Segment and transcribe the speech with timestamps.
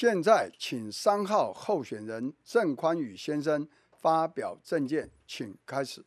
[0.00, 6.04] 现在请三号候选人郑宽宇先生发表政见，请开始。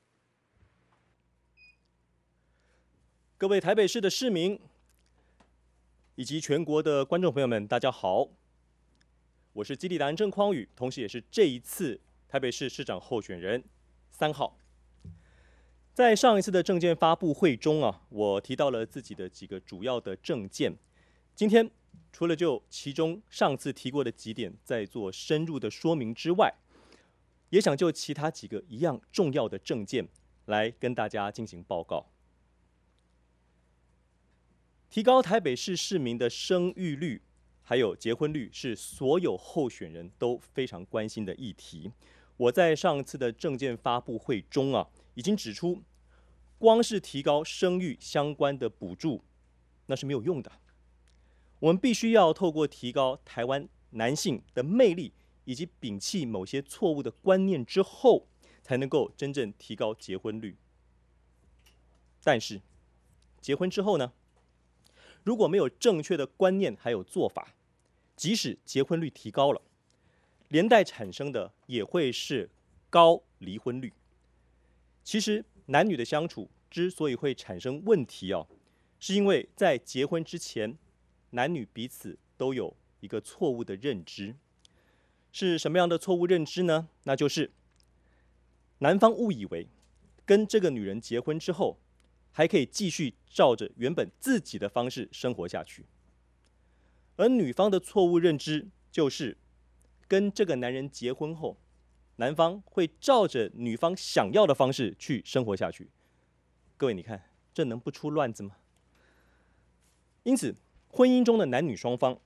[3.37, 4.57] 各位台北市的市民
[6.15, 8.29] 以及全国的观众朋友们，大家好，
[9.51, 13.61] 我是基地达人郑宽宇，同时也是这一次台北市市长候选人
[14.09, 14.57] 三号。
[15.93, 20.77] 在上一次的政见发布会中啊，我提到了自己的几个主要的政见，
[21.35, 21.69] 今天。
[22.11, 26.53] 除了就其中上次提过的几点再做深入的说明之外，
[27.49, 30.07] 也想就其他几个一样重要的政见
[30.45, 32.07] 来跟大家进行报告。
[34.89, 37.21] 提高台北市市民的生育率，
[37.61, 41.91] 还有结婚率，是所有候选人都非常关心的议题。
[42.35, 45.81] 我在上次的政见发布会中啊，已经指出，
[46.57, 49.23] 光是提高生育相关的补助，
[49.85, 50.51] 那是没有用的。
[51.61, 55.13] 我们必须要透过提高台湾男性的魅力，
[55.45, 58.27] 以及摒弃某些错误的观念之后，
[58.63, 60.57] 才能够真正提高结婚率。
[62.23, 62.61] 但是，
[63.39, 64.11] 结婚之后呢？
[65.23, 67.53] 如果没有正确的观念还有做法，
[68.15, 69.61] 即使结婚率提高了，
[70.47, 72.49] 连带产生的也会是
[72.89, 73.93] 高离婚率。
[75.03, 78.47] 其实，男女的相处之所以会产生问题哦，
[78.99, 80.75] 是因为在结婚之前。
[81.31, 84.35] 男女彼此都有一个错误的认知，
[85.31, 86.89] 是什么样的错误认知呢？
[87.03, 87.51] 那就是
[88.79, 89.67] 男方误以为
[90.25, 91.77] 跟这个女人结婚之后，
[92.31, 95.85] 还可以继续照着原本自己的方式生活下去，
[97.15, 99.37] 而女方的错误认知就是
[100.07, 101.57] 跟这个男人结婚后，
[102.17, 105.89] 男方会照着女方想要的方式去生活下去。
[106.75, 108.57] 各位，你看这能不出乱子吗？
[110.23, 110.53] 因此。
[110.91, 112.19] 婚姻中的男女双方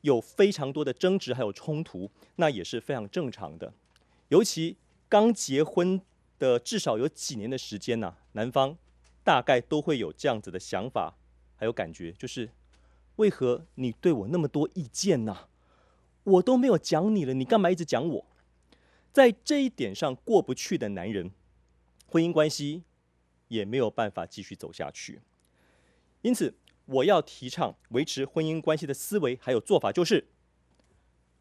[0.00, 3.72] 有非常多的争执，还有冲突，那也是非常正常的。
[4.28, 4.76] 尤其
[5.08, 6.00] 刚结婚
[6.38, 8.76] 的至少有几年的时间呢、男方
[9.22, 11.14] 大概都会有这样子的想法，
[11.56, 12.48] 还有感觉，就是
[13.16, 15.48] 为何你对我那么多意见呢、
[16.24, 18.26] 我都没有讲你了，你干嘛一直讲我？
[19.12, 21.30] 在这一点上过不去的男人，
[22.06, 22.84] 婚姻关系
[23.48, 25.20] 也没有办法继续走下去。
[26.22, 26.54] 因此。
[26.88, 30.28] 我要提倡维持婚姻关系的思维还有做法，就是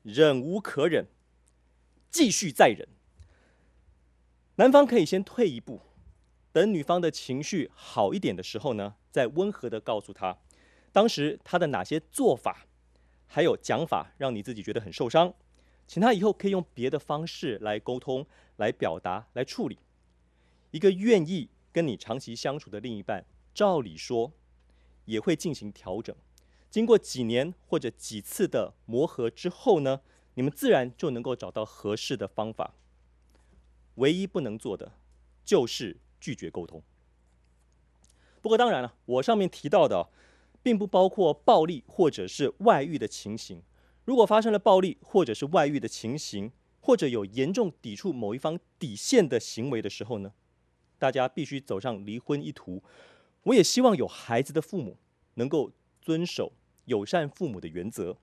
[0.04, 1.08] 忍无可忍，
[2.12, 2.86] 继续再忍。
[4.56, 5.80] 男方可以先退一步，
[6.52, 10.38] 等女方的情绪好一点的时候呢，再温和地告诉她，
[10.92, 12.66] 当时她的哪些做法
[13.26, 15.34] 还有讲法让你自己觉得很受伤，
[15.88, 18.28] 请她以后可以用别的方式来沟通、
[18.58, 19.80] 来表达、来处理。
[20.72, 24.34] 一个愿意跟你长期相处的另一半，照理说。
[25.08, 26.16] 也会进行调整，
[26.70, 30.02] 经过几年或者几次的磨合之后呢，
[30.36, 32.76] 你们自然就能够找到合适的方法。
[33.96, 34.92] 唯一不能做的
[35.44, 36.84] 就是拒绝沟通。
[38.42, 40.10] 不过当然了，我上面提到的
[40.62, 43.64] 并不包括暴力或者是外遇的情形。
[44.04, 46.52] 如果发生了暴力或者是外遇的情形，
[46.82, 50.34] 或者有严重抵触某一方底线的行为的时候呢，
[51.00, 52.84] 大家必须走上离婚一途。
[53.44, 54.98] 我也希望有孩子的父母
[55.36, 55.72] 能够
[56.02, 56.52] 遵守
[56.86, 58.18] 友善父母的原则，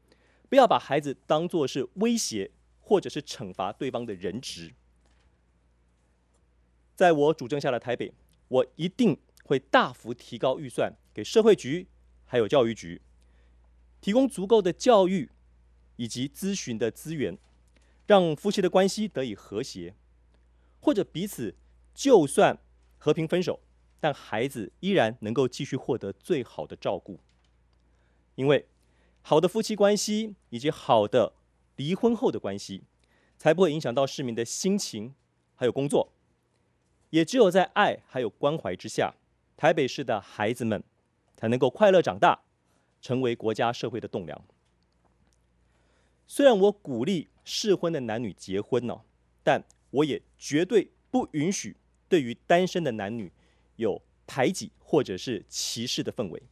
[0.48, 4.74] 不要把孩子当作是威胁或者是惩罚对方的人质。
[6.94, 8.12] 在我主政下的台北，
[8.48, 11.88] 我一定会大幅提高预算给社会局
[12.24, 13.00] 还有教育局，
[14.00, 15.30] 提供足够的教育
[15.96, 17.36] 以及咨询的资源，
[18.06, 19.94] 让夫妻的关系得以和谐，
[20.80, 21.56] 或者彼此
[21.94, 22.58] 就算
[22.98, 23.60] 和平分手。
[24.04, 27.20] 但孩子依然能够继续获得最好的照顾，
[28.34, 28.68] 因为
[29.22, 31.32] 好的夫妻关系以及好的
[31.76, 32.84] 离婚后的关系，
[33.38, 35.14] 才不会影响到市民的心情
[35.54, 36.12] 还有工作。
[37.08, 39.14] 也只有在爱还有关怀之下，
[39.56, 40.84] 台北市的孩子们
[41.34, 42.40] 才能够快乐长大，
[43.00, 44.44] 成为国家社会的栋梁。
[46.26, 49.00] 虽然我鼓励适婚的男女结婚呢，
[49.42, 53.32] 但我也绝对不允许对于单身的男女。
[53.76, 56.42] 有排挤或者是歧视的氛围。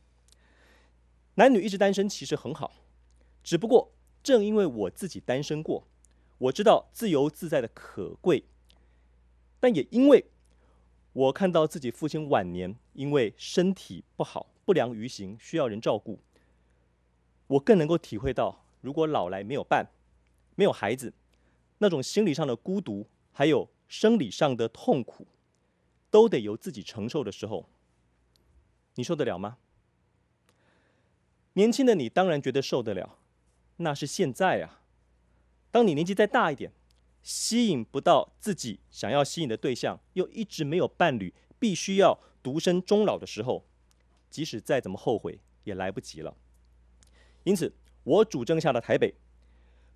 [1.35, 2.73] 男女一直单身其实很好，
[3.43, 3.93] 只不过
[4.23, 5.87] 正因为我自己单身过，
[6.39, 8.45] 我知道自由自在的可贵。
[9.59, 10.25] 但也因为
[11.13, 16.19] 我看到自己父亲晚年因为身体不好、不良于行，需要人照顾，
[17.47, 19.89] 我更能够体会到，如果老来没有伴、
[20.55, 21.13] 没有孩子，
[21.79, 25.27] 那种心理上的孤独，还有生理上的痛苦。
[26.13, 27.67] 都得由自己承受的时候，
[28.97, 29.57] 你受得了吗？
[31.55, 33.19] 年轻的你当然觉得受得了，
[33.79, 34.83] 那是现在啊。
[35.71, 36.71] 当你年纪再大一点，
[37.23, 43.65] 吸引不到自己想要吸引的对象，又一直没有伴侣，必须要独身终老的时候，
[44.29, 46.37] 即使再怎么后悔，也来不及了。
[47.45, 47.75] 因此，
[48.05, 49.15] 我主政下的台北，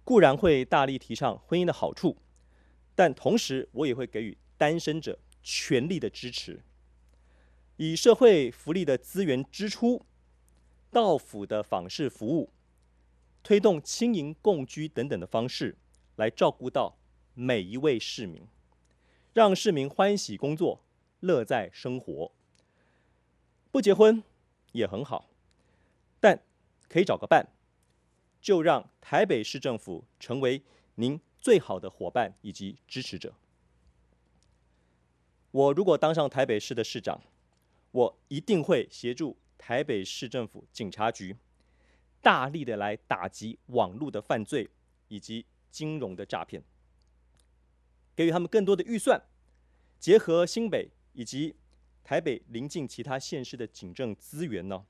[0.02, 2.16] 固然会大力提倡婚姻的好处，
[2.94, 5.18] 但同时我也会给予单身者
[5.48, 6.60] 全力的支持，
[7.76, 10.04] 以社会福利的资源支出、
[10.90, 12.50] 到府的访视服务、
[13.44, 15.76] 推动青银共居等等的方式，
[16.16, 16.98] 来照顾到
[17.34, 18.42] 每一位市民，
[19.32, 20.80] 让市民欢喜工作、
[21.20, 22.32] 乐在生活。
[23.70, 24.20] 不结婚
[24.72, 25.30] 也很好，
[26.18, 26.42] 但
[26.88, 27.46] 可以找个伴，
[28.40, 30.60] 就让台北市政府成为
[30.96, 33.32] 您最好的伙伴以及支持者。
[35.56, 37.18] 我如果当上台北市的市长，
[37.90, 41.34] 我一定会协助台北市政府警察局，
[42.20, 44.68] 大力的来打击网络的犯罪
[45.08, 46.62] 以及金融的诈骗。
[48.14, 49.18] 给予他们更多的预算，
[49.98, 51.56] 结合新北以及
[52.04, 54.84] 台北邻近其他县市的警政资源呢，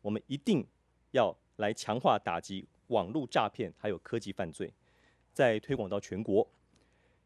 [0.00, 0.64] 我们一定
[1.10, 4.72] 要来强化打击网络诈骗还有科技犯罪，
[5.32, 6.48] 再推广到全国，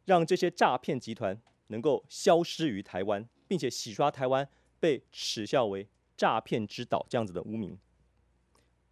[0.07, 1.39] 让这些诈骗集团
[1.69, 4.47] 能够消失于台湾，并且洗刷台湾
[4.79, 7.79] 被耻笑为诈骗之岛这样子的污名。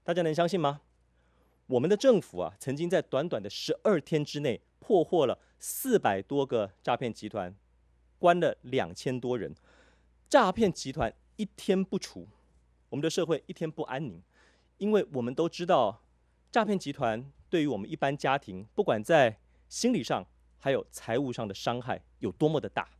[0.03, 0.81] 大家能相信吗？
[1.67, 7.53] 我们的政府啊，曾经在短短的十二天之内破获了四百多个诈骗集团，
[8.19, 9.53] 关了两千多人。
[10.29, 12.29] 诈骗集团一天不除，
[12.89, 14.23] 我们的社会一天不安宁。
[14.79, 16.05] 因为我们都知道，
[16.53, 20.25] 诈骗集团对于我们一般家庭，不管在心理上
[20.67, 22.91] 还有财务上的伤害有多么的大。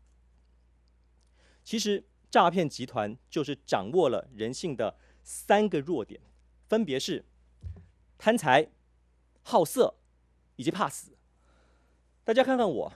[1.65, 6.21] 其实，诈骗集团就是掌握了人性的三个弱点，
[6.69, 7.25] 分别是。
[8.17, 8.69] 贪财、
[9.43, 9.97] 好色
[10.55, 11.17] 以及怕死，
[12.23, 12.93] 大家看看我，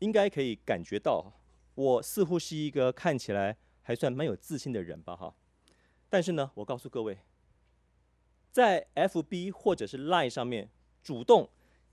[0.00, 1.32] 应该可以感觉到，
[1.76, 5.14] 我似乎是一个看起来还算蛮有自信的人吧？
[5.14, 5.32] 哈，
[6.08, 7.16] 但是呢，我告诉各位，
[8.50, 10.68] 在 FB 或者是 Line 上面
[11.00, 11.48] 主动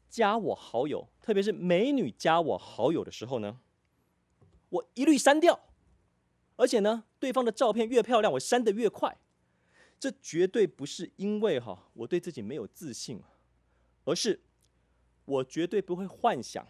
[0.10, 3.60] 加我好友，特别是美女加我好友的时候呢，
[4.70, 5.60] 我一律删掉，
[6.56, 9.18] 而且呢，对方的照片越漂亮，我删得越快。
[10.00, 13.22] 这绝对不是因为哈我对自己没有自信，
[14.06, 14.40] 而是
[15.26, 16.66] 我绝对不会幻想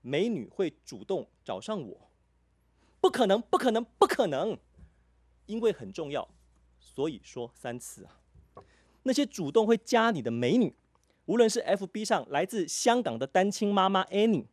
[0.00, 2.10] 美女会主动找上我，
[2.98, 4.58] 不可能，不可能，不可能，
[5.44, 6.26] 因为很重要，
[6.80, 8.22] 所以说三次啊。
[9.02, 10.74] 那些主动会加你的美女，
[11.26, 14.46] 无论是 FB 上来自香港的单亲妈妈 Annie，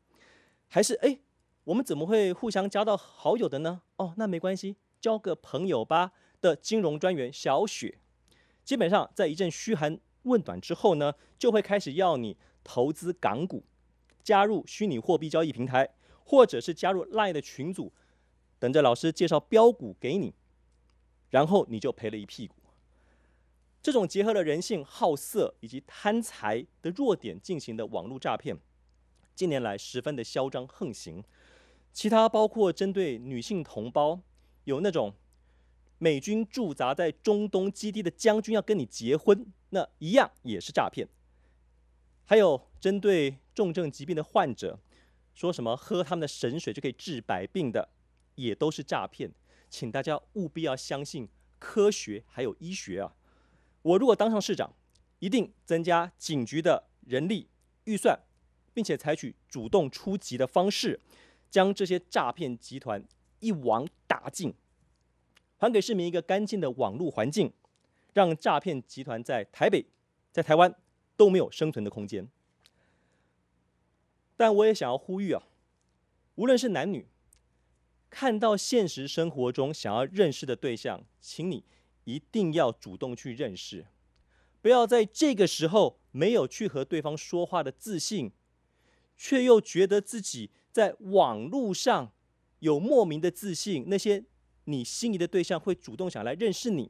[0.67, 1.19] 还是哎，
[1.63, 3.81] 我们怎么会互相加到好友的呢？
[3.95, 6.11] 哦，那没关系，交个朋友吧。
[6.41, 7.99] 的金融专员小雪，
[8.65, 12.35] 基本上在一阵嘘寒问暖之后呢，就会开始要你
[12.65, 13.63] 投资港股，
[14.21, 15.89] 加入虚拟货币交易平台，
[16.25, 17.93] 或者是加入 LINE 的群组，
[18.59, 20.33] 等着老师介绍标股给你，
[21.29, 22.55] 然后你就赔了一屁股。
[23.83, 28.57] 这种结合了人性好色以及贪财的弱点进行的网络诈骗，
[29.35, 31.21] 近年来十分的嚣张横行。
[31.91, 34.21] 其他包括针对女性同胞，
[34.63, 35.13] 有那种。
[35.99, 41.07] 美军驻扎在中东基地的将军要跟你结婚，那一样也是诈骗。
[42.25, 44.77] 还有针对重症疾病的患者，
[45.33, 47.87] 说什么喝他们的神水就可以治百病的，
[48.35, 49.31] 也都是诈骗。
[49.69, 53.15] 请大家务必要相信科学还有医学啊！
[53.83, 54.73] 我如果当上市长，
[55.19, 57.47] 一定增加警局的人力
[57.83, 58.19] 预算，
[58.73, 60.99] 并且采取主动出击的方式，
[61.49, 63.03] 将这些诈骗集团
[63.39, 64.53] 一网打尽。
[65.57, 67.53] 还给市民一个干净的网络环境，
[68.13, 69.85] 让诈骗集团在台北、
[70.31, 70.75] 在台湾
[71.15, 72.27] 都没有生存的空间。
[74.35, 75.43] 但我也想要呼吁啊，
[76.35, 77.07] 无论是男女，
[78.09, 81.63] 看到现实生活中想要认识的对象，请你
[82.05, 83.85] 一定要主动去认识，
[84.61, 88.31] 不要在这个时候没有去和对方说话的自信，
[89.17, 92.11] 却又觉得自己在网络上
[92.59, 94.25] 有莫名的自信，那些。
[94.65, 96.89] 你心仪的对象会主动想来认识你，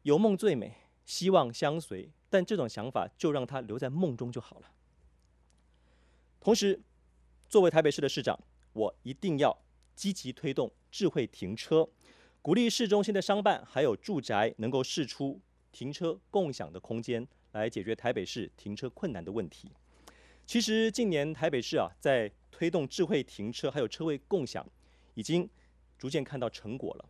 [0.00, 2.10] 有梦最美，希望相随。
[2.30, 4.72] 但这种想法就让它留在梦中就好了。
[6.40, 6.80] 同时，
[7.50, 8.40] 作为台北市的市长，
[8.72, 9.54] 我一定要
[9.94, 11.86] 积极推动智慧停车，
[12.44, 15.40] 鼓励市中心的商办还有住宅能够释出
[15.72, 19.70] 停车共享的空间，来解决台北市停车困难的问题。
[20.44, 24.68] 其实近年台北市啊，在推动智慧停车还有车位共享，
[25.14, 25.48] 已经。
[25.96, 27.08] 逐渐看到成果了。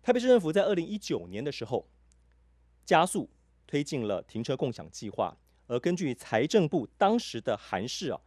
[0.00, 1.86] 台北市政府在二零一九年的时候，
[2.86, 3.28] 加速
[3.66, 8.18] 推进了停车共享计划，而根据财政部当时的函释啊，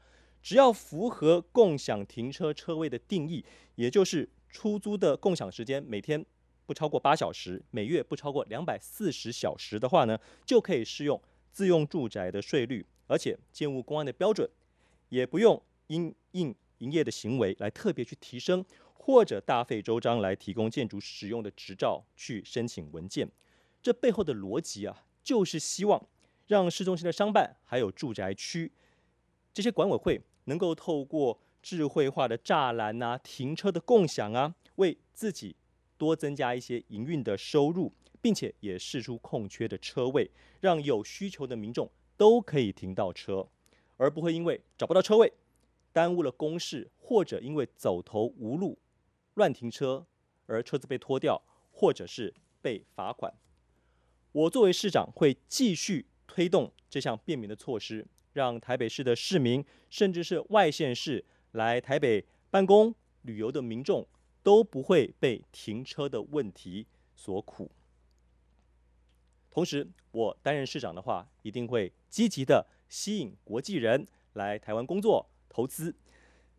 [0.44, 3.44] 只要符合共享停车车位的定义，
[3.74, 6.26] 也就是出租的共享时间每天
[6.66, 14.50] 不超过八小时，每月不超过两百四十小时的话呢，就可以适用自用住宅的税率，而且建物公安的标准
[15.10, 23.30] 也不用因应营业的行为来特别去提升，或者大费周章来提供建筑使用的执照去申请文件。
[23.82, 26.08] 这背后的逻辑啊，就是希望
[26.48, 28.72] 让市中心的商办还有住宅区
[29.52, 30.22] 这些管委会。
[30.46, 35.56] 能够透过智慧化的栅栏啊、停车的共享啊，为自己
[35.98, 37.92] 多增加一些营运的收入，
[38.22, 40.30] 并且也释出空缺的车位，
[40.60, 43.48] 让有需求的民众都可以停到车，
[43.96, 45.32] 而不会因为找不到车位，
[45.94, 48.78] 耽误了公事，或者因为走投无路
[49.36, 50.06] 乱停车
[50.46, 51.42] 而车子被拖掉，
[51.72, 53.34] 或者是被罚款。
[54.34, 58.06] 我作为市长会继续推动这项便民的措施。
[58.34, 64.08] 让台北市的市民，甚至是外县市来台北办公、旅游的民众，
[64.42, 67.72] 都不会被停车的问题所苦。
[69.52, 75.96] 同时，我担任市长的话，一定会积极的吸引国际人来台湾工作、投资。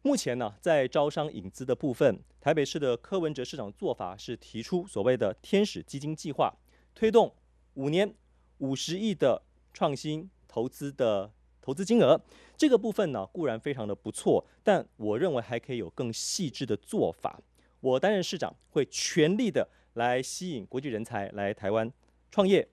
[0.03, 6.55] 目前呢，在招商引资的部分，台北市的柯文哲市长做法是提出所谓的天使基金计划，
[6.95, 7.35] 推动
[7.75, 8.15] 五年
[8.59, 11.33] 五十亿的创新投资的。
[11.65, 12.21] 投资金额
[12.59, 17.41] 这个部分呢，固然非常的不错，但我认为还可以有更细致的做法。
[17.81, 21.91] 我担任市长，会全力的来吸引国际人才来台湾
[22.31, 22.69] 创业，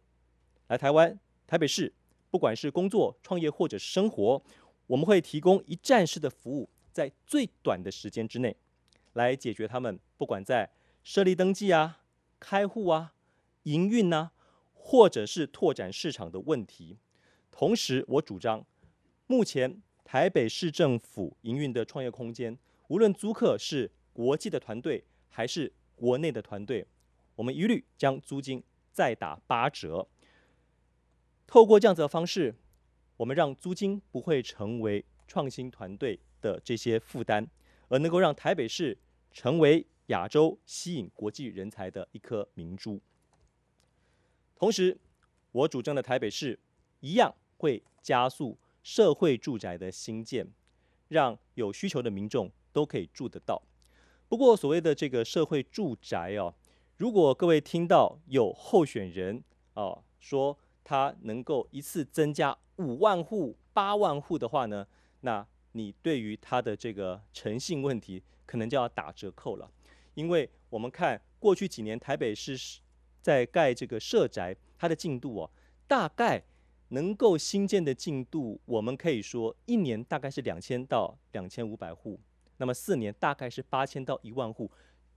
[0.68, 1.18] 来台湾
[1.48, 1.94] 台北市，
[2.30, 4.44] 不管是工作、创业或者生活，
[4.88, 8.54] 我们会提供一站式的服务，在最短的时间之内，
[9.14, 10.70] 来解决他们不管在
[11.02, 12.02] 设立登记啊、
[12.42, 13.14] 开户啊、
[13.64, 14.34] 营运啊，
[14.74, 16.98] 或者是拓展市场的问题。
[17.50, 18.66] 同时，我主张。
[19.32, 22.58] 目前台北市政府营运的创业空间，
[22.90, 26.86] 无论租客是国际的团队还是国内的团队，
[27.38, 28.62] 我们一律将租金
[28.92, 30.06] 再打八折。
[31.48, 32.54] 透过这样子的方式，
[33.16, 37.48] 我们让租金不会成为创新团队的这些负担，
[37.88, 38.98] 而能够让台北市
[39.32, 43.00] 成为亚洲吸引国际人才的一颗明珠。
[44.56, 44.98] 同时，
[45.54, 46.60] 我主张的台北市
[47.00, 48.58] 一样会加速。
[48.84, 50.48] 社会住宅的兴建，
[51.08, 53.62] 让有需求的民众都可以住得到。
[54.28, 56.54] 不过，所谓的这个社会住宅哦，
[56.98, 64.88] 如果各位听到有候选人哦说他能够一次增加五万户、八万户的话呢，
[65.20, 69.70] 那你对于他的这个诚信问题可能就要打折扣了。
[70.14, 72.58] 因为我们看过去几年台北市
[73.22, 75.52] 在盖这个社宅，它的进度哦，
[75.88, 76.44] 大概。
[76.94, 82.20] 能够新建的进度，我们可以说一年大概是两千到两千五百户，
[82.58, 84.70] 那么四年大概是八千到一万户，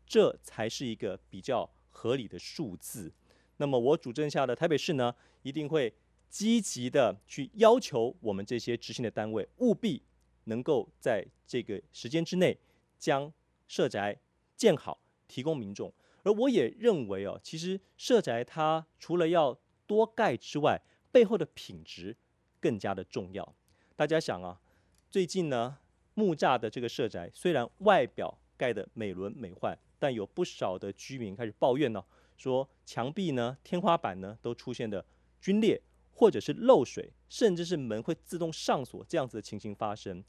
[0.07, 3.13] 这才是一个比较合理的数字。
[3.57, 5.93] 那么我主政下的台北市呢，一定会
[6.29, 10.01] 积极的去要求我们这些执行的单位，务必
[10.45, 12.57] 能够在这个时间之内
[12.99, 13.33] 将
[13.67, 14.17] 社宅
[14.57, 15.93] 建好，提供民众。
[16.23, 20.81] 而我也认为哦，其实社宅它除了要多盖之外，
[21.15, 22.17] 背后的品质
[22.61, 23.55] 更加的重要。
[23.95, 24.61] 大家想啊，
[25.09, 25.79] 最近呢，
[26.15, 32.05] 木栅的这个社宅虽然外表盖得美轮美奂，但有不少的居民开始抱怨呢、
[32.37, 35.07] 说墙壁呢、天花板呢都出现的
[35.41, 35.81] 龟裂，
[36.15, 40.21] 或者是漏水，甚至是门会自动上锁这样子的情形发生。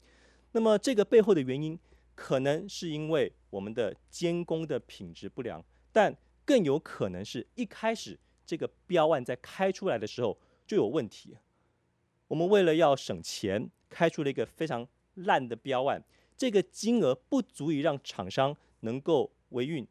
[0.52, 1.76] 那么这个背后的原因，
[2.14, 8.16] 可能是因为我们的监工的品质不良，但更有可能是一开始
[8.46, 10.38] 这个标案在开出来的时候。
[10.66, 11.36] 就有问题。
[12.28, 16.02] 我们为了要省钱，开出了一个非常烂的标案，
[16.36, 19.86] 这个金额不足以让厂商能够维运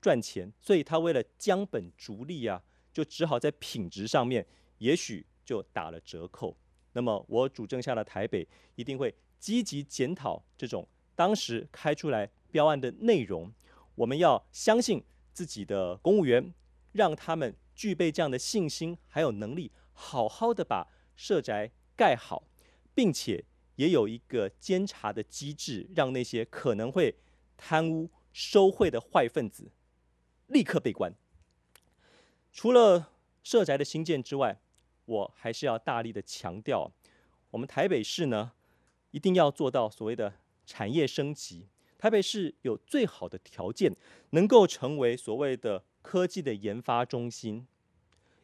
[0.00, 4.44] 赚钱，所以他为了将本逐利啊，就只好在品质上面
[4.78, 6.56] 也许就打了折扣。
[6.92, 13.52] 那么我主政下的台北一定会积极检讨这种当时开出来标案的内容。
[13.94, 15.02] 我们要相信
[15.32, 16.52] 自己的公务员，
[16.92, 19.70] 让他们具备这样的信心还有能力。
[19.98, 20.86] 好好的把
[21.16, 22.44] 社宅盖好，
[22.94, 23.42] 并且
[23.76, 27.16] 也有一个监察的机制，让那些可能会
[27.56, 29.72] 贪污收贿的坏分子
[30.48, 31.12] 立刻被关。
[32.52, 33.10] 除了
[33.42, 34.60] 社宅的兴建之外，
[35.06, 36.92] 我还是要大力的强调，
[37.50, 38.52] 我们台北市呢，
[39.12, 40.34] 一定要做到所谓的
[40.66, 41.66] 产业升级。
[41.96, 43.96] 台北市有最好的条件，
[44.30, 47.66] 能够成为所谓的科技的研发中心，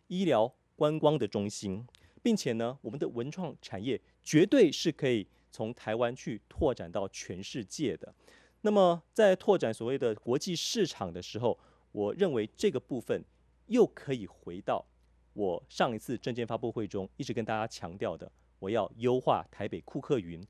[0.08, 0.54] 医疗。
[0.76, 1.86] 观光的中心，
[2.22, 8.14] 并且呢，我们的文创产业绝对是可以从台湾去拓展到全世界的。
[8.62, 11.58] 那么，在拓展所谓的国际市场的时候，
[11.90, 13.24] 我认为这个部分
[13.66, 14.84] 又可以回到
[15.32, 20.40] 我上一次证件发布会中一直跟大家强调的，我要优化台北库克云，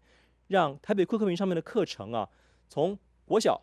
[0.48, 2.28] 让台北库克云上面的课程啊，
[2.68, 3.60] 从国小、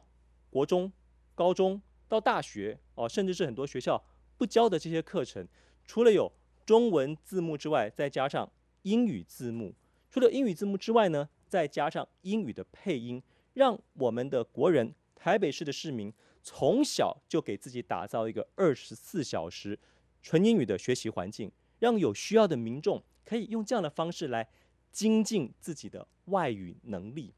[0.49, 0.91] 国中、
[1.35, 4.03] 高中到大学哦，甚至是很多学校
[4.35, 5.47] 不教的这些课程，
[5.85, 6.31] 除了有
[6.69, 8.47] 中文字幕之外，再加上
[8.83, 9.73] 英语字幕，
[10.11, 13.19] 除了英语字幕之外呢，再加上英语的配音。
[13.55, 19.79] 让我们的国人，台北市的市民，从小就给自己打造一个二十四小时
[20.21, 24.47] 纯英语的学习环境，让有需要的民众可以用这样的方式来
[24.91, 27.33] 精进自己的外语能力。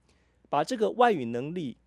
[0.50, 1.78] 把这个外语能力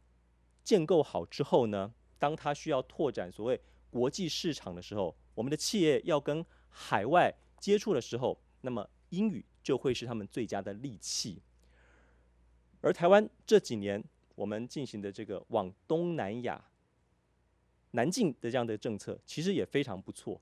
[0.63, 3.61] 建构好之后呢，当他需要拓展所谓
[3.91, 6.43] 国际市场的时候，我们的企业要跟
[6.77, 11.41] 海外接触的时候，那么英语就会是他们最佳的利器。
[12.81, 14.03] 而台湾这几年，
[14.35, 16.63] 我们进行的这个往东南亚
[17.93, 20.41] 南进的这样的政策，其实也非常不错。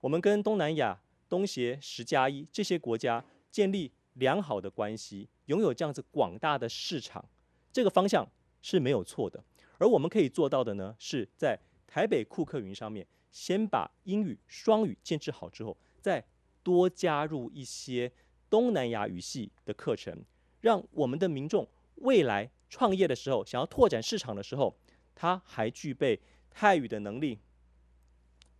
[0.00, 0.98] 我们跟东南亚、
[1.28, 7.24] 东协、十加一这些国家建立良好的关系，拥有这样子广大的市场，
[7.72, 8.26] 这个方向
[8.62, 9.42] 是没有错的。
[9.78, 16.24] 而我们可以做到的呢，是在台北库克云上面，先把英语双语建置好之后，再
[16.62, 18.12] 多加入一些
[18.48, 20.24] 东南亚语系的课程，
[20.60, 22.48] 让我们的民众未来。
[22.74, 24.74] 创业的时候，想要拓展市场的时候，
[25.14, 26.18] 他还具备
[26.50, 27.38] 泰语的能力、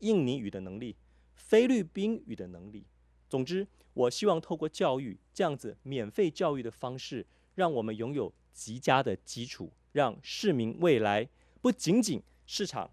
[0.01, 0.95] 印尼语的能力、
[1.35, 2.85] 菲律宾语的能力。
[3.27, 11.27] 总之，我希望透过教育这样子免费教育的方式，让我们拥有极佳的基础，让市民未来
[11.63, 12.91] 不仅仅市场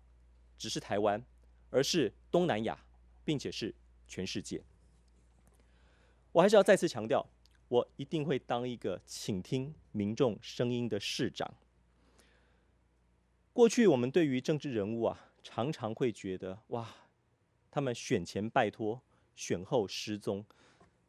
[0.57, 1.21] 只是台湾，
[1.69, 2.77] 而是东南亚，
[3.23, 3.73] 并且是
[4.07, 4.61] 全世界。
[6.31, 7.27] 我还是要再次强调。
[7.67, 11.53] 我一定会当一个倾听民众声音的市长。
[13.53, 16.89] 过去我们对于政治人物啊，常常会觉得哇，
[17.69, 18.99] 他们选前拜托，
[19.35, 20.43] 选后失踪，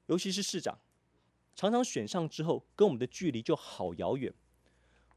[0.09, 0.79] 尤其是市长，
[1.57, 4.31] 常常选上之后，跟我们的距离就好遥远。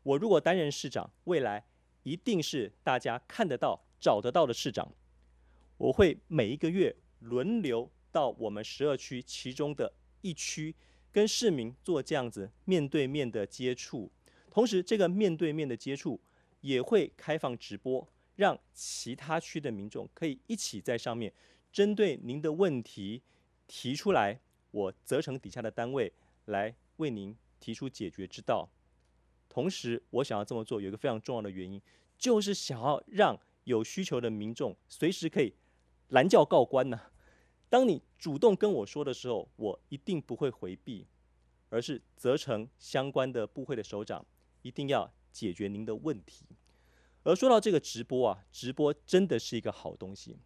[0.04, 1.66] 我如果担任市长，未来
[2.04, 4.90] 一定是大家看得到、找得到的市长。
[5.78, 10.76] 我会每一个月轮流到我们十二区其中的一区。
[11.12, 14.12] 跟市民做这样子面对面的接触，
[14.50, 16.20] 同时这个面对面的接触
[16.62, 21.32] 也会开放直播，让其他区的民众可以一起在上面
[21.72, 23.22] 针对您的问题
[23.68, 24.40] 提出来，
[24.72, 26.12] 我责成底下的单位
[26.46, 28.68] 来为您提出解决之道。
[29.48, 31.80] 同时，我想要这么做有一个非常重要的原因，
[32.18, 35.54] 就是想要让有需求的民众随时可以
[36.10, 37.00] 拦轿告官呢、
[37.70, 41.08] 当你主动跟我说的时候，我一定不会回避，
[41.70, 44.26] 而是责成相关的部会的首长
[44.62, 46.46] 一定要解决您的问题。
[47.24, 50.38] 而说到这个直播啊，直播真的是一个好东西。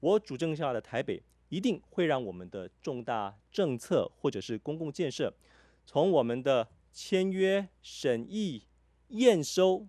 [0.00, 5.32] 我主政下的台北一定会让我们的重大政策或者是公共建设，
[5.86, 8.66] 从我们的签约、审议、
[9.08, 9.86] 验收，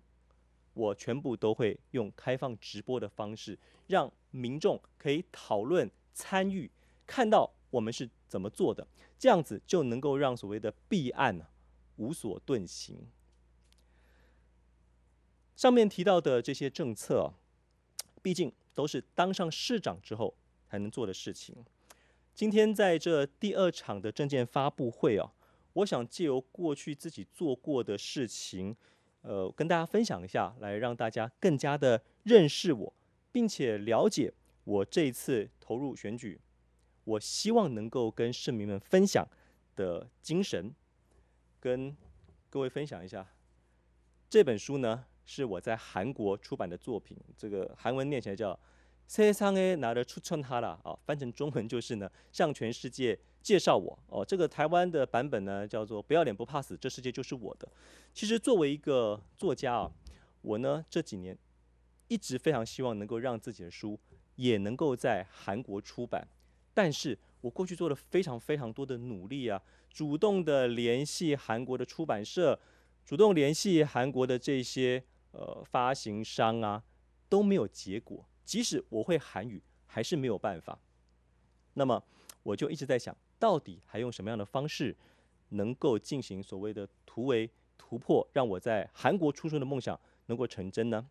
[0.74, 3.58] 我全部都会用开放直播的方式，
[3.88, 6.69] 让民众可以讨论参与。
[7.08, 11.45] 看到我们是怎么做的，这样子就能够让所谓的弊案呢
[11.98, 13.08] 无所遁形。
[15.56, 17.32] 上面提到的这些政策，
[18.21, 20.36] 毕竟都是当上市长之后
[20.67, 21.56] 才能做的事情。
[22.34, 25.32] 今天在这第二场的政见发布会啊，
[25.74, 28.76] 我想借由过去自己做过的事情，
[29.21, 32.93] 呃，跟大家分享一下，来让大家更加的认识我，
[33.35, 34.33] 并且了解
[34.64, 36.40] 我这一次投入选举。
[37.05, 39.27] 我希望能够跟市民们分享
[39.75, 40.73] 的精神，
[41.59, 41.97] 跟
[42.49, 43.27] 各位分享一下。
[44.29, 48.57] 这本书呢，是我在韩国出版的作品，这个韩文念起来叫“
[49.09, 54.25] 세상에나를추천하라”啊，翻成中文就是呢，向全世界介绍我哦。
[54.25, 57.69] 这个台湾的版本呢，叫做“不要脸不怕死，这世界就是我的”。
[58.14, 59.90] 其实作为一个作家啊，
[60.43, 61.37] 我呢这几年
[62.08, 64.00] 一直非常希望能够让自己的书
[64.36, 66.28] 也能够在韩国出版。
[66.74, 72.60] 但是我过去做了非常非常多的努力啊，主动的联系韩国的出版社，
[73.06, 76.84] 主动联系韩国的这些呃发行商啊，
[77.30, 78.26] 都没有结果。
[78.44, 80.78] 即使我会韩语，还是没有办法。
[81.76, 82.04] 那么
[82.44, 84.96] 我就一直在想，到底还用什么样的方式
[85.50, 91.08] 能够进行所谓的突围突破，让我在韩国出书的梦想能够成真呢？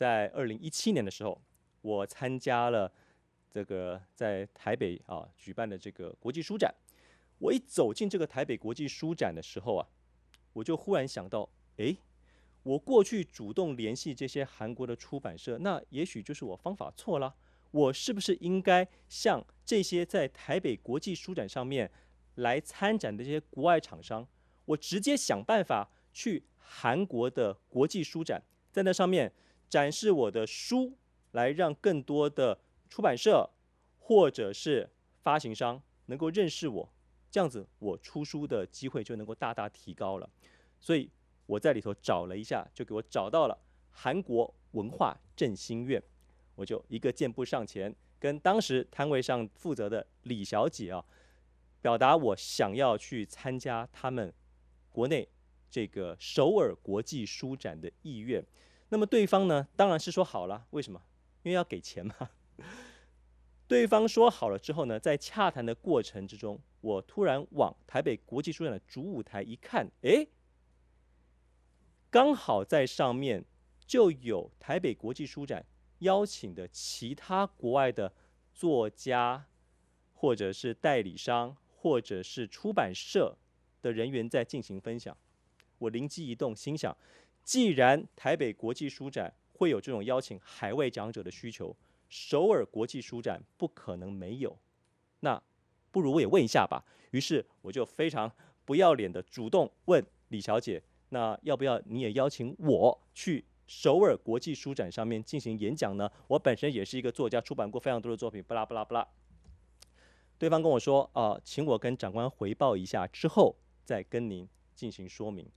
[0.00, 1.38] 在二零一七年的时候，
[1.82, 2.90] 我参加了。
[3.50, 6.74] 这个在台北啊举办的这个国际书展。
[7.38, 9.86] 我一走进这个台北国际书展的时候啊，
[10.54, 11.98] 我就忽然想到，诶，
[12.62, 17.34] 我过去主动联系这些韩国的出版社，那也许就是我方法错了。
[17.72, 21.90] 我是不是应该向这些在台北国际书展上面
[22.36, 24.26] 来参展的这些国外厂商，
[24.64, 29.30] 我直接想办法去韩国的国际书展，在那上面
[29.70, 30.98] 展示我的书，
[31.30, 33.48] 来让更多的出版社
[34.00, 34.90] 或者是
[35.22, 36.92] 发行商能够认识我，
[37.30, 40.28] 这样子我出书的机会就能够大大提高了。
[40.80, 41.08] 所以
[41.46, 43.56] 我在里头找了一下，就给我找到了
[43.90, 46.02] 韩国文化振兴院。
[46.56, 51.04] 我就一个箭步上前，跟当时摊位上负责的李小姐啊，
[51.80, 54.34] 表达我想要去参加他们
[54.90, 55.28] 国内
[55.70, 58.44] 这个首尔国际书展的意愿。
[58.90, 60.66] 那么对方呢，当然是说好了。
[60.70, 61.00] 为什么？
[61.42, 62.14] 因为要给钱嘛。
[63.66, 70.28] 对方说好了之后呢，在洽谈的过程之中，我突然往台北国际书展的主舞台一看，诶，
[72.10, 73.44] 刚好在上面
[73.86, 75.64] 就有台北国际书展。
[76.00, 78.10] 邀请的其他国外的
[78.54, 79.44] 作家，
[80.14, 83.36] 或者是代理商，或者是出版社
[83.82, 85.14] 的人员在进行分享。
[85.76, 86.96] 我灵机一动，心想：
[87.50, 91.76] 既然台北国际书展会有这种邀请海外讲者的需求，
[92.08, 94.56] 首尔国际书展不可能没有。
[95.18, 95.42] 那
[95.90, 96.84] 不如我也问一下吧。
[97.10, 98.30] 于是我就非常
[98.64, 103.44] 不要脸的主动问李小姐：那要不要你也邀请我去？
[103.66, 109.04] 首尔国际书展上面进行演讲呢，我本身也是一个作家，出版过非常多的作品，不拉不拉不拉。
[110.38, 115.50] 对方跟我说啊、请我跟长官回报一下之后再跟您进行说明。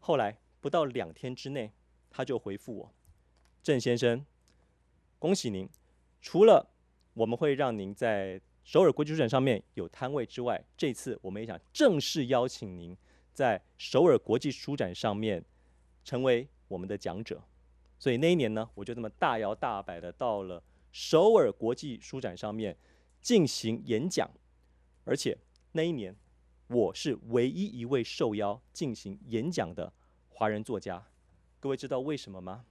[0.00, 1.70] 后来不到两天之内，
[2.08, 2.90] 他就回复我，
[3.62, 4.24] 郑先生，
[5.18, 5.68] 恭喜您，
[6.22, 6.66] 除了
[7.12, 12.96] 我们会让您在首尔国际书展上面有摊位之外，这次我们也想正式邀请您
[13.34, 15.44] 在首尔国际书展上面
[16.02, 16.48] 成为。
[16.66, 17.44] 我们的讲者，
[17.98, 20.60] 所以那一年呢，我就这么大摇大摆的到了
[20.92, 22.74] 首尔国际书展上面
[23.20, 24.28] 进行演讲，
[25.04, 25.36] 而且
[25.72, 26.16] 那一年
[26.68, 29.92] 我是唯一一位受邀进行演讲的
[30.34, 31.02] 华人作家。
[31.60, 32.64] 各位知道为什么吗？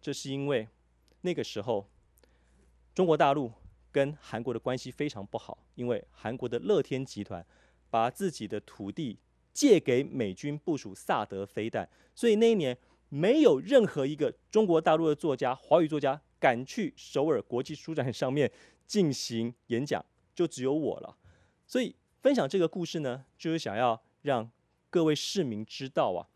[0.00, 0.68] 这是因为
[1.22, 1.86] 那个时候
[2.94, 3.52] 中国大陆
[3.90, 7.44] 跟韩国的关系非常不好，因为韩国的乐天集团
[7.90, 9.18] 把自己的土地
[9.52, 12.78] 借给美军部署萨德飞弹，所以那一年。
[13.08, 18.50] 没有任何一个中国大陆的作家、华语作家敢去首尔国际书展上面
[18.84, 21.16] 进行演讲，就只有我了。
[21.68, 24.50] 所以分享这个故事呢，就是想要让
[24.90, 26.26] 各位市民知道啊，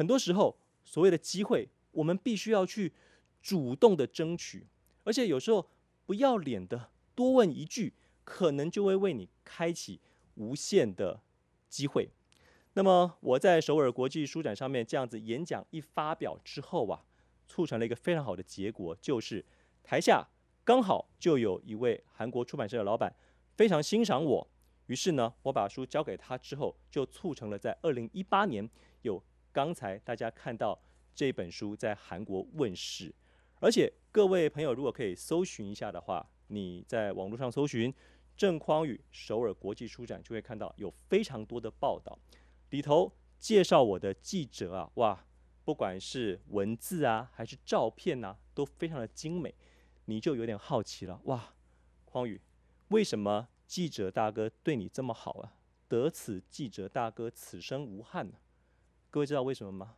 [0.00, 2.90] 很多时候所谓的机会，我们必须要去
[3.42, 4.66] 主动的争取，
[5.04, 5.68] 而且有时候
[6.06, 7.92] 不要脸的多问一句，
[8.24, 10.00] 可能就会为你开启
[10.36, 11.20] 无限的
[11.68, 12.08] 机会。
[12.72, 17.04] 那么我在首尔国际书展上面这样子演讲一发表之后啊，
[17.46, 19.44] 促成了一个非常好的结果，就是
[19.84, 20.26] 台下
[20.64, 23.14] 刚好就有一位韩国出版社的老板
[23.54, 24.48] 非常欣赏我，
[24.86, 28.66] 于是呢，我把书交给他之后，就促成了在二零一八年
[29.02, 30.80] 有刚才大家看到
[31.14, 33.12] 这本书在韩国问世，
[33.58, 37.92] 而且各位朋友如果可以搜寻一下的话，你在网络上搜寻
[38.36, 42.18] 郑匡宇首尔国际书展，就会看到有非常多的报道。
[42.70, 45.26] 里头介绍我的记者啊，哇，
[45.64, 49.54] 不管是文字啊还是照片啊，都非常的精美，
[50.04, 51.54] 你就有点好奇了，哇，
[52.04, 52.40] 匡宇，
[52.88, 55.54] 为什么记者大哥对你这么好啊？
[55.88, 58.36] 得此记者大哥此生无憾呢？
[59.10, 59.96] 各位知道为什么吗？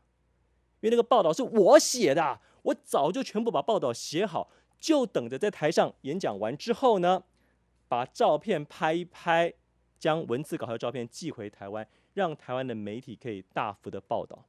[0.81, 7.23] 因为那个报道是我写的，我早就全部把报道写好，就等着在台上演讲完之后呢，
[7.89, 9.53] 把照片拍一拍，
[9.99, 11.87] 将文字稿和照片寄回台湾。
[12.15, 14.45] 让台湾的媒体可以大幅的报道，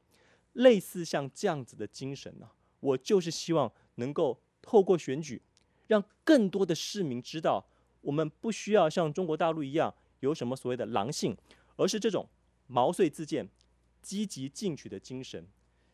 [0.51, 2.49] 类似像这样子的精神呢，
[2.81, 5.41] 我就是希望能够透过选举，
[5.87, 7.65] 让更多的市民知道，
[8.01, 11.37] 我们不需要像中国大陆一样有什么所谓的狼性，
[11.77, 12.27] 而是这种
[12.67, 13.47] 毛遂自荐、
[14.03, 15.47] 积极进取的精神，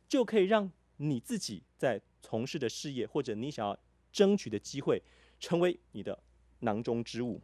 [0.09, 3.79] 就可以让你自己在从事的事业或者你想要
[4.11, 5.01] 争取的机会，
[5.39, 6.21] 成为你的
[6.59, 7.39] 囊中之物。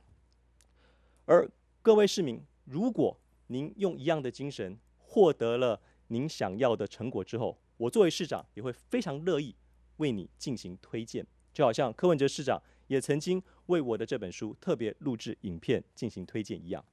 [1.25, 1.49] 而
[1.81, 9.55] 各位市民，如果您用一样的精神获得了您想要的成果之后，我作为市长也会非常乐意
[9.97, 16.83] 为你进行推荐，就好像柯文哲市长也曾经为我的这本书特别录制影片进行推荐一样。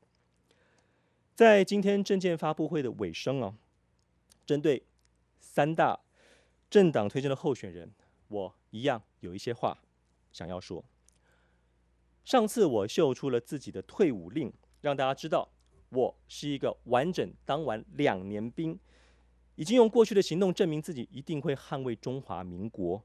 [1.35, 3.55] 在今天政见发布会的尾声啊，
[4.45, 4.83] 针对
[5.41, 5.99] 三大
[6.69, 7.91] 政党推荐的候选人，
[8.29, 9.79] 我一样有一些话
[10.31, 10.85] 想要说。
[12.23, 15.49] 上次我秀出了自己的退伍令，让大家知道
[15.89, 18.79] 我是一个完整当完两年兵，
[19.57, 23.03] 已经用过去的行动证明自己一定会捍卫中华民国。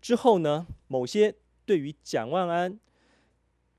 [0.00, 1.34] 之后呢，某些
[1.66, 2.78] 对于蒋万安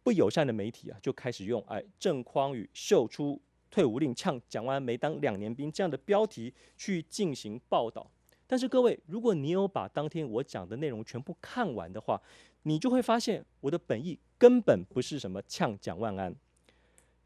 [0.03, 3.41] 不友善的媒体啊，就开始用“哎，郑匡宇秀出
[3.75, 8.09] 退伍令，呛蒋万安没当两年兵”这样的标题去进行报道。
[8.47, 12.21] 但是各位，如果你有把当天我讲的内容全部看完的话，
[12.63, 16.33] 你就会发现我的本意根本不是什么呛蒋万安。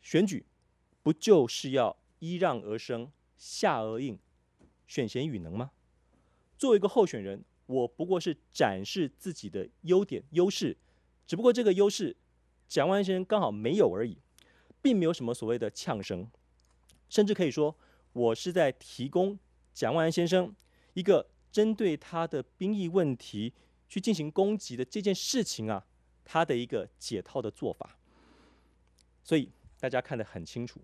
[0.02, 0.44] 选举
[1.04, 4.18] 不就是要揖让而生，下而应，
[4.88, 5.70] 选贤与能吗？
[6.58, 10.76] 作为一个候选人，我不过是展示自己的优点优势，
[11.28, 12.18] 只不过这个优势
[12.68, 14.18] 蒋万安先生刚好没有而已，
[14.82, 16.28] 并没有什么所谓的呛声，
[17.10, 17.76] 甚至可以说
[18.14, 19.38] 我是在提供
[19.74, 20.56] 蒋万安先生。
[20.94, 23.54] 一个针对他的兵役问题
[23.88, 25.86] 去进行攻击的这件事情啊，
[26.26, 27.98] 他的一个解套的做法，
[29.24, 30.82] 所以大家看得很清楚，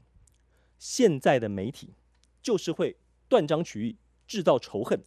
[0.80, 1.94] 现在的媒体
[2.42, 2.96] 就是会
[3.28, 5.04] 断章取义，制造仇恨。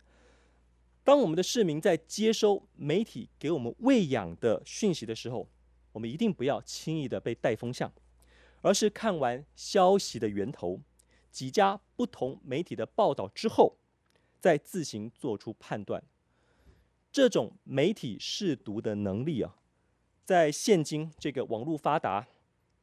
[1.04, 5.48] 当我们的市民在接收媒体给我们喂养的讯息的时候，
[5.92, 7.90] 我们一定不要轻易的被带风向，
[8.60, 10.80] 而是看完消息的源头，
[11.30, 13.76] 几家不同媒体的报道之后。
[14.40, 16.00] 再自行做出判断，
[17.10, 19.56] 这种媒体试读的能力啊，
[20.24, 22.28] 在现今这个网络发达、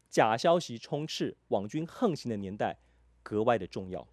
[0.10, 2.77] 假消息充斥、网军横行的年代，
[3.23, 4.05] 格外的重要。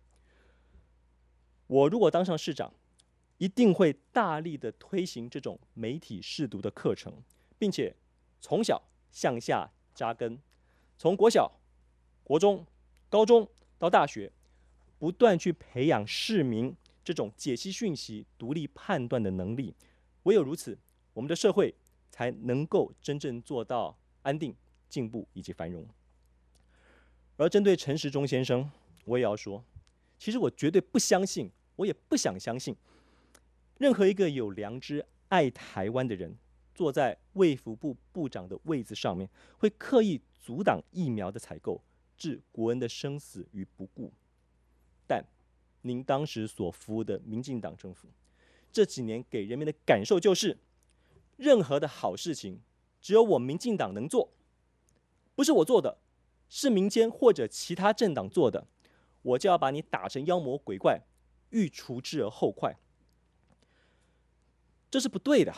[1.66, 2.73] 我如果当上市长，
[3.38, 7.12] 一定会大力的推行这种媒体试读的课程，
[7.59, 7.92] 并且
[8.40, 10.38] 从小向下扎根，
[10.97, 11.51] 从国小、
[12.23, 12.64] 国中、
[13.09, 13.49] 高中
[13.83, 14.31] 到大学，
[15.01, 16.73] 不断去培养市民。
[17.05, 19.75] 这种解析讯息、独立判断的能力，
[20.23, 20.79] 唯有如此，
[21.12, 21.75] 我们的社会
[22.09, 24.55] 才能够真正做到安定、
[24.88, 25.85] 进步以及繁荣。
[27.37, 28.71] 而针对陈时中先生，
[29.05, 29.64] 我也要说，
[30.16, 32.77] 其实我绝对不相信，我也不想相信，
[33.79, 36.37] 任何一个有良知、爱台湾的人，
[36.73, 41.83] 坐在卫福部部长的位子上面，会刻意阻挡疫苗的采购，
[42.23, 44.13] 置国人的生死于不顾。
[45.09, 45.25] 但
[45.81, 48.07] 您当时所服务的民进党政府，
[48.73, 50.57] 这几年给人民的感受就是，
[51.37, 52.61] 任何的好事情，
[53.01, 54.33] 只有我民进党能做，
[55.35, 55.99] 不是我做的，
[56.49, 58.69] 是民间或者其他政党做的，
[59.23, 61.03] 我就要把你打成妖魔鬼怪，
[61.51, 62.79] 欲除之而后快，
[64.89, 65.53] 这是不对的。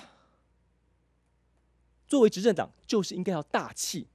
[2.06, 4.06] 作为执政党，就是应该要大气，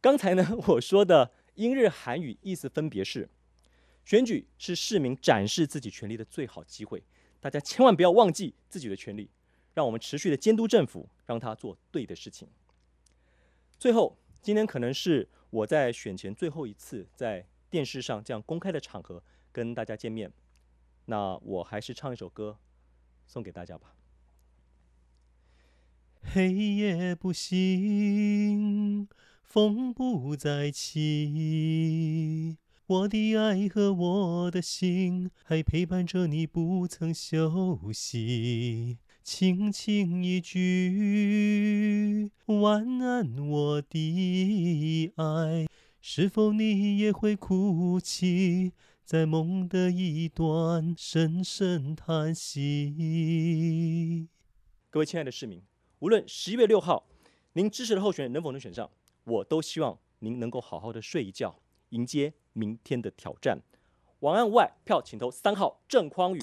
[0.00, 1.30] 刚才呢， 我说的。
[1.56, 3.28] 英日韩语意思分别是：
[4.06, 7.02] 选举是市民展示自己权利的最好机会，
[7.40, 9.28] 大家千万不要忘记自己的权利，
[9.74, 12.48] 让我们持续的监督政府，让他做对的事情。
[13.78, 20.32] 最后，今天可能是我在选前最后一次在电视上这样公开的场合跟大家见面，
[21.04, 22.58] 那我还是唱一首歌
[23.26, 23.94] 送给大家吧。
[26.32, 29.08] 黑夜不醒。
[29.42, 38.98] 风不再起，我的爱和我的心还陪伴着你，不曾休息。
[39.22, 45.66] 轻轻一句，晚安，我的爱。
[46.02, 48.72] 是否你也会哭泣，
[49.04, 54.28] 在梦的一端深深叹息？
[54.90, 55.62] 各位亲爱的市民，
[56.06, 57.04] 无论十一月六号
[57.54, 58.88] 您支持的候选人能否能选上，
[59.24, 63.60] 我都希望您能够好好的睡一觉，迎接明天的挑战。
[64.20, 66.38] 晚安，外，票请投三号郑匡宇。